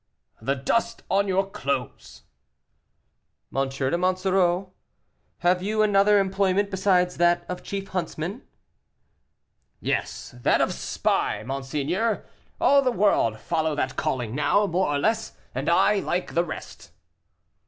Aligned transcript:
"The 0.41 0.55
dust 0.55 1.03
on 1.11 1.27
your 1.27 1.47
clothes." 1.47 2.23
"M. 3.55 3.69
de 3.69 3.97
Monsoreau, 3.99 4.73
have 5.41 5.61
you 5.61 5.83
another 5.83 6.17
employment 6.17 6.71
besides 6.71 7.17
that 7.17 7.45
of 7.47 7.61
chief 7.61 7.89
huntsman?" 7.89 8.41
"Yes, 9.79 10.33
that 10.41 10.59
of 10.59 10.73
spy, 10.73 11.43
monseigneur; 11.43 12.25
all 12.59 12.81
the 12.81 12.91
world 12.91 13.37
follow 13.39 13.75
that 13.75 13.95
calling 13.95 14.33
now, 14.33 14.65
more 14.65 14.87
or 14.87 14.97
less, 14.97 15.33
and 15.53 15.69
I, 15.69 15.99
like 15.99 16.33
the 16.33 16.43
rest." 16.45 16.89